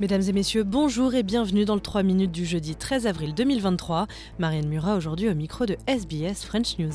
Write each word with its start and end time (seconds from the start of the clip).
Mesdames 0.00 0.22
et 0.28 0.32
messieurs, 0.32 0.62
bonjour 0.62 1.16
et 1.16 1.24
bienvenue 1.24 1.64
dans 1.64 1.74
le 1.74 1.80
3 1.80 2.04
minutes 2.04 2.30
du 2.30 2.46
jeudi 2.46 2.76
13 2.76 3.08
avril 3.08 3.34
2023. 3.34 4.06
Marianne 4.38 4.68
Murat 4.68 4.94
aujourd'hui 4.94 5.28
au 5.28 5.34
micro 5.34 5.66
de 5.66 5.76
SBS 5.88 6.44
French 6.44 6.78
News. 6.78 6.92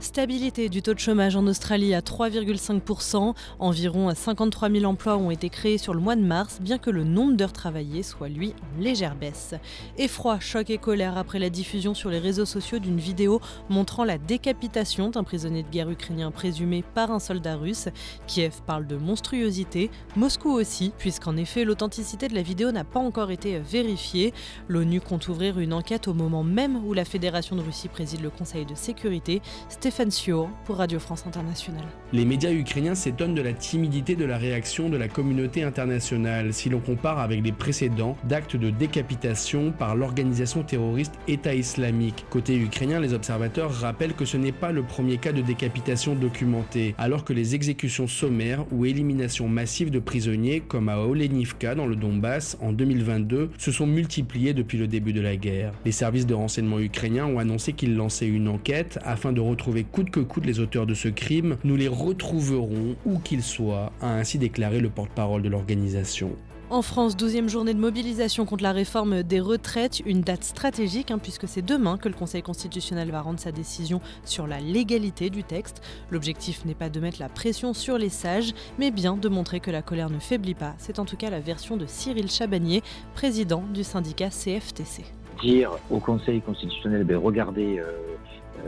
Stabilité 0.00 0.68
du 0.68 0.80
taux 0.80 0.94
de 0.94 1.00
chômage 1.00 1.34
en 1.34 1.44
Australie 1.48 1.92
à 1.92 2.00
3,5%. 2.00 3.34
Environ 3.58 4.14
53 4.14 4.70
000 4.70 4.84
emplois 4.84 5.16
ont 5.16 5.32
été 5.32 5.48
créés 5.50 5.76
sur 5.76 5.92
le 5.92 6.00
mois 6.00 6.14
de 6.14 6.22
mars, 6.22 6.60
bien 6.60 6.78
que 6.78 6.88
le 6.88 7.02
nombre 7.02 7.36
d'heures 7.36 7.52
travaillées 7.52 8.04
soit 8.04 8.28
lui 8.28 8.54
en 8.62 8.80
légère 8.80 9.16
baisse. 9.16 9.54
Effroi, 9.96 10.38
choc 10.38 10.70
et 10.70 10.78
colère 10.78 11.18
après 11.18 11.40
la 11.40 11.50
diffusion 11.50 11.94
sur 11.94 12.10
les 12.10 12.20
réseaux 12.20 12.44
sociaux 12.44 12.78
d'une 12.78 13.00
vidéo 13.00 13.40
montrant 13.70 14.04
la 14.04 14.18
décapitation 14.18 15.10
d'un 15.10 15.24
prisonnier 15.24 15.64
de 15.64 15.68
guerre 15.68 15.90
ukrainien 15.90 16.30
présumé 16.30 16.84
par 16.94 17.10
un 17.10 17.18
soldat 17.18 17.56
russe. 17.56 17.88
Kiev 18.28 18.54
parle 18.66 18.86
de 18.86 18.96
monstruosité, 18.96 19.90
Moscou 20.14 20.50
aussi, 20.50 20.92
puisqu'en 20.96 21.36
effet 21.36 21.64
l'authenticité 21.64 22.28
de 22.28 22.36
la 22.36 22.42
vidéo 22.42 22.70
n'a 22.70 22.84
pas 22.84 23.00
encore 23.00 23.32
été 23.32 23.58
vérifiée. 23.58 24.32
L'ONU 24.68 25.00
compte 25.00 25.26
ouvrir 25.26 25.58
une 25.58 25.72
enquête 25.72 26.06
au 26.06 26.14
moment 26.14 26.44
même 26.44 26.84
où 26.86 26.94
la 26.94 27.04
Fédération 27.04 27.56
de 27.56 27.62
Russie 27.62 27.88
préside 27.88 28.22
le 28.22 28.30
Conseil 28.30 28.64
de 28.64 28.76
sécurité. 28.76 29.42
Stéphane 29.88 30.10
Sio 30.10 30.50
pour 30.66 30.76
Radio 30.76 30.98
France 30.98 31.24
Internationale. 31.26 31.86
Les 32.12 32.26
médias 32.26 32.52
ukrainiens 32.52 32.94
s'étonnent 32.94 33.34
de 33.34 33.40
la 33.40 33.54
timidité 33.54 34.16
de 34.16 34.26
la 34.26 34.36
réaction 34.36 34.90
de 34.90 34.98
la 34.98 35.08
communauté 35.08 35.62
internationale 35.62 36.52
si 36.52 36.68
l'on 36.68 36.80
compare 36.80 37.18
avec 37.18 37.42
les 37.42 37.52
précédents 37.52 38.14
d'actes 38.24 38.54
de 38.54 38.68
décapitation 38.68 39.72
par 39.72 39.96
l'organisation 39.96 40.62
terroriste 40.62 41.14
État 41.26 41.54
islamique. 41.54 42.26
Côté 42.28 42.58
ukrainien, 42.58 43.00
les 43.00 43.14
observateurs 43.14 43.72
rappellent 43.72 44.12
que 44.12 44.26
ce 44.26 44.36
n'est 44.36 44.52
pas 44.52 44.72
le 44.72 44.82
premier 44.82 45.16
cas 45.16 45.32
de 45.32 45.40
décapitation 45.40 46.14
documenté, 46.14 46.94
alors 46.98 47.24
que 47.24 47.32
les 47.32 47.54
exécutions 47.54 48.06
sommaires 48.06 48.66
ou 48.70 48.84
éliminations 48.84 49.48
massives 49.48 49.90
de 49.90 50.00
prisonniers, 50.00 50.60
comme 50.60 50.90
à 50.90 50.98
Olenivka 50.98 51.74
dans 51.74 51.86
le 51.86 51.96
Donbass 51.96 52.58
en 52.60 52.74
2022, 52.74 53.52
se 53.56 53.72
sont 53.72 53.86
multipliées 53.86 54.52
depuis 54.52 54.76
le 54.76 54.86
début 54.86 55.14
de 55.14 55.22
la 55.22 55.36
guerre. 55.36 55.72
Les 55.86 55.92
services 55.92 56.26
de 56.26 56.34
renseignement 56.34 56.78
ukrainiens 56.78 57.24
ont 57.24 57.38
annoncé 57.38 57.72
qu'ils 57.72 57.96
lançaient 57.96 58.28
une 58.28 58.48
enquête 58.48 58.98
afin 59.02 59.32
de 59.32 59.40
retrouver 59.40 59.77
coûte 59.84 60.10
que 60.10 60.20
coûte 60.20 60.46
les 60.46 60.60
auteurs 60.60 60.86
de 60.86 60.94
ce 60.94 61.08
crime, 61.08 61.56
nous 61.64 61.76
les 61.76 61.88
retrouverons 61.88 62.96
où 63.04 63.18
qu'ils 63.18 63.42
soient, 63.42 63.92
a 64.00 64.14
ainsi 64.14 64.38
déclaré 64.38 64.80
le 64.80 64.90
porte-parole 64.90 65.42
de 65.42 65.48
l'organisation. 65.48 66.30
En 66.70 66.82
France, 66.82 67.16
12e 67.16 67.48
journée 67.48 67.72
de 67.72 67.78
mobilisation 67.78 68.44
contre 68.44 68.62
la 68.62 68.72
réforme 68.72 69.22
des 69.22 69.40
retraites, 69.40 70.00
une 70.04 70.20
date 70.20 70.44
stratégique 70.44 71.10
hein, 71.10 71.18
puisque 71.18 71.48
c'est 71.48 71.62
demain 71.62 71.96
que 71.96 72.10
le 72.10 72.14
Conseil 72.14 72.42
constitutionnel 72.42 73.10
va 73.10 73.22
rendre 73.22 73.40
sa 73.40 73.52
décision 73.52 74.02
sur 74.26 74.46
la 74.46 74.60
légalité 74.60 75.30
du 75.30 75.44
texte. 75.44 75.80
L'objectif 76.10 76.66
n'est 76.66 76.74
pas 76.74 76.90
de 76.90 77.00
mettre 77.00 77.20
la 77.20 77.30
pression 77.30 77.72
sur 77.72 77.96
les 77.96 78.10
sages, 78.10 78.52
mais 78.78 78.90
bien 78.90 79.16
de 79.16 79.30
montrer 79.30 79.60
que 79.60 79.70
la 79.70 79.80
colère 79.80 80.10
ne 80.10 80.18
faiblit 80.18 80.54
pas. 80.54 80.74
C'est 80.76 80.98
en 80.98 81.06
tout 81.06 81.16
cas 81.16 81.30
la 81.30 81.40
version 81.40 81.78
de 81.78 81.86
Cyril 81.86 82.30
Chabagnier, 82.30 82.82
président 83.14 83.64
du 83.72 83.82
syndicat 83.82 84.28
CFTC. 84.28 85.04
Dire 85.40 85.70
au 85.90 86.00
Conseil 86.00 86.42
constitutionnel, 86.42 87.04
ben 87.04 87.16
regardez, 87.16 87.78
euh, 87.78 87.92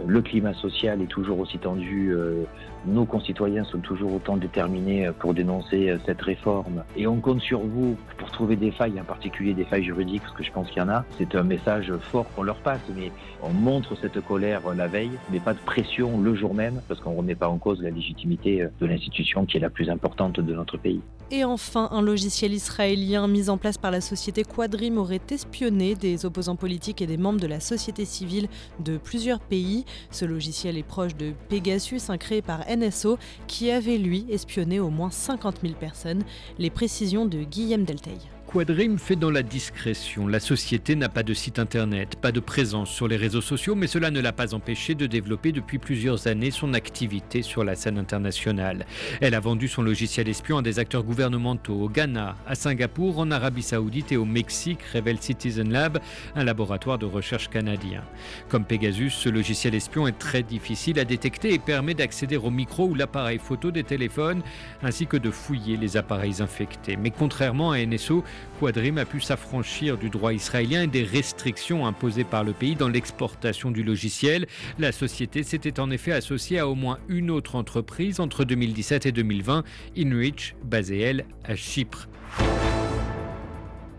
le 0.06 0.22
climat 0.22 0.55
social 0.55 1.02
est 1.02 1.06
toujours 1.06 1.38
aussi 1.38 1.58
tendu, 1.58 2.10
euh, 2.10 2.44
nos 2.86 3.05
concitoyens 3.05 3.64
sont 3.64 3.78
toujours 3.78 4.14
autant 4.14 4.36
déterminés 4.36 5.06
euh, 5.06 5.12
pour 5.12 5.34
dénoncer 5.34 5.96
cette 6.06 6.20
réforme 6.20 6.84
et 6.96 7.06
on 7.06 7.20
compte 7.20 7.41
sur 7.41 7.60
vous 7.60 7.96
pour 8.18 8.30
trouver 8.30 8.56
des 8.56 8.70
failles, 8.70 9.00
en 9.00 9.05
particulier 9.05 9.55
des 9.55 9.64
failles 9.64 9.84
juridiques, 9.84 10.22
parce 10.22 10.34
que 10.34 10.44
je 10.44 10.52
pense 10.52 10.68
qu'il 10.68 10.78
y 10.78 10.84
en 10.84 10.88
a. 10.88 11.05
C'est 11.18 11.34
un 11.34 11.42
message 11.42 11.92
fort 12.00 12.27
qu'on 12.34 12.42
leur 12.42 12.56
passe, 12.56 12.80
mais 12.96 13.12
on 13.42 13.50
montre 13.50 13.96
cette 13.96 14.20
colère 14.20 14.62
la 14.74 14.86
veille, 14.86 15.12
mais 15.30 15.41
pas 15.41 15.55
de 15.55 15.58
pression 15.58 16.20
le 16.20 16.34
jour 16.34 16.55
même, 16.55 16.80
parce 16.88 17.00
qu'on 17.00 17.12
ne 17.12 17.18
remet 17.18 17.34
pas 17.34 17.48
en 17.48 17.58
cause 17.58 17.83
la 17.83 17.91
légitimité 17.91 18.66
de 18.80 18.86
l'institution 18.86 19.44
qui 19.44 19.56
est 19.56 19.61
la 19.61 19.70
plus 19.70 19.91
importante 19.91 20.41
de 20.41 20.55
notre 20.55 20.77
pays. 20.77 21.00
Et 21.33 21.45
enfin, 21.45 21.89
un 21.92 22.02
logiciel 22.02 22.52
israélien 22.52 23.29
mis 23.29 23.51
en 23.51 23.57
place 23.57 23.79
par 23.79 23.92
la 23.92 24.01
société 24.01 24.42
Quadrim 24.42 24.98
aurait 24.98 25.20
espionné 25.30 25.95
des 25.95 26.27
opposants 26.27 26.57
politiques 26.57 27.02
et 27.02 27.07
des 27.07 27.18
membres 27.18 27.39
de 27.39 27.46
la 27.46 27.61
société 27.61 28.05
civile 28.05 28.48
de 28.80 28.96
plusieurs 28.96 29.39
pays. 29.39 29.85
Ce 30.11 30.24
logiciel 30.24 30.77
est 30.77 30.83
proche 30.83 31.14
de 31.14 31.33
Pegasus, 31.48 32.11
un 32.11 32.18
créé 32.18 32.42
par 32.42 32.64
NSO, 32.68 33.17
qui 33.46 33.70
avait 33.70 33.98
lui 33.98 34.27
espionné 34.29 34.80
au 34.80 34.91
moins 34.91 35.13
50 35.13 35.61
000 35.63 35.74
personnes. 35.74 36.24
Les 36.58 36.70
précisions 36.70 37.27
de 37.27 37.45
Guillaume 37.45 37.85
Delteil. 37.85 38.18
Quadrim 38.52 38.98
fait 38.98 39.14
dans 39.14 39.30
la 39.30 39.44
discrétion. 39.44 40.27
La 40.27 40.40
société 40.40 40.96
n'a 40.96 41.08
pas 41.08 41.22
de 41.22 41.34
site 41.34 41.61
internet, 41.61 42.16
pas 42.16 42.33
de 42.33 42.40
présence 42.40 42.90
sur 42.90 43.06
les 43.06 43.16
réseaux 43.16 43.40
sociaux, 43.40 43.77
mais 43.77 43.86
cela 43.86 44.11
ne 44.11 44.18
l'a 44.18 44.33
pas 44.33 44.55
empêché 44.55 44.96
de 44.96 45.06
développer 45.06 45.52
depuis 45.52 45.78
plusieurs 45.78 46.27
années 46.27 46.50
son 46.50 46.74
activité 46.74 47.42
sur 47.42 47.62
la 47.62 47.77
scène 47.77 47.96
internationale. 47.96 48.86
Elle 49.20 49.36
a 49.36 49.40
vendu 49.40 49.68
son 49.68 49.83
logiciel 49.83 50.28
espion 50.28 50.58
à 50.58 50.62
des 50.62 50.80
acteurs 50.80 51.05
gouvernementaux 51.05 51.80
au 51.80 51.88
Ghana, 51.88 52.34
à 52.44 52.56
Singapour, 52.56 53.20
en 53.20 53.30
Arabie 53.30 53.62
Saoudite 53.62 54.11
et 54.11 54.16
au 54.16 54.24
Mexique, 54.24 54.82
révèle 54.82 55.20
Citizen 55.20 55.70
Lab, 55.70 56.00
un 56.34 56.42
laboratoire 56.42 56.98
de 56.98 57.06
recherche 57.06 57.50
canadien. 57.50 58.02
Comme 58.48 58.64
Pegasus, 58.64 59.11
ce 59.11 59.28
logiciel 59.28 59.77
espion 59.77 60.08
est 60.08 60.18
très 60.18 60.42
difficile 60.42 60.98
à 60.98 61.05
détecter 61.05 61.55
et 61.55 61.61
permet 61.61 61.94
d'accéder 61.94 62.36
au 62.36 62.50
micro 62.50 62.88
ou 62.88 62.96
l'appareil 62.96 63.38
photo 63.38 63.70
des 63.70 63.84
téléphones, 63.84 64.42
ainsi 64.82 65.06
que 65.06 65.17
de 65.17 65.30
fouiller 65.30 65.77
les 65.77 65.96
appareils 65.96 66.42
infectés. 66.42 66.96
Mais 66.96 67.12
contrairement 67.12 67.70
à 67.70 67.78
NSO, 67.78 68.24
Quadrim 68.58 68.98
a 68.98 69.05
pu 69.05 69.20
s'affranchir 69.20 69.98
du 69.98 70.11
droit 70.11 70.33
israélien 70.33 70.83
et 70.83 70.86
des 70.86 71.02
restrictions 71.02 71.86
imposées 71.86 72.24
par 72.24 72.45
le 72.45 72.52
pays 72.52 72.74
dans 72.74 72.89
l'exportation 72.89 73.70
du 73.70 73.83
logiciel. 73.83 74.46
La 74.78 74.92
société 74.92 75.42
s'était 75.42 75.80
en 75.80 75.90
effet 75.90 76.12
associée 76.12 76.58
à 76.58 76.68
au 76.68 76.74
moins 76.74 76.98
une 77.08 77.30
autre 77.30 77.56
entreprise 77.56 78.20
entre 78.20 78.45
2017 78.45 79.06
et 79.06 79.12
2020, 79.12 79.64
Inrich, 79.96 80.55
basée 80.64 81.00
elle 81.00 81.24
à 81.45 81.56
Chypre. 81.56 82.08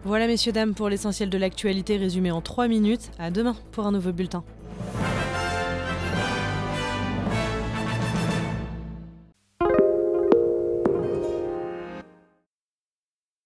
Voilà 0.04 0.26
messieurs 0.26 0.52
dames 0.52 0.74
pour 0.74 0.90
l'essentiel 0.90 1.30
de 1.30 1.38
l'actualité 1.38 1.98
résumé 1.98 2.32
en 2.32 2.42
3 2.42 2.68
minutes. 2.68 3.12
À 3.20 3.30
demain 3.30 3.56
pour 3.72 3.86
un 3.86 3.92
nouveau 3.92 4.12
bulletin. 4.12 4.44